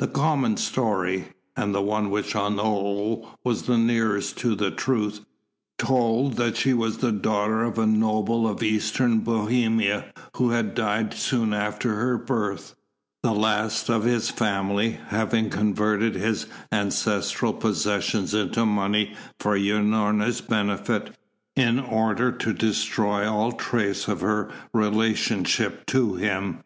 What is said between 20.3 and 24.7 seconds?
benefit, in order to destroy all trace of her